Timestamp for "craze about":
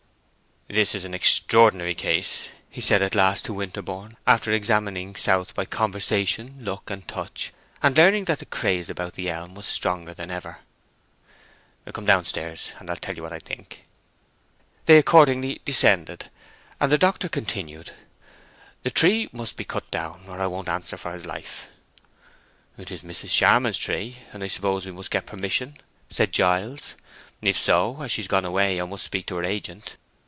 8.45-9.15